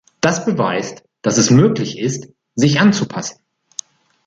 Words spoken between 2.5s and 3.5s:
sich anzupassen.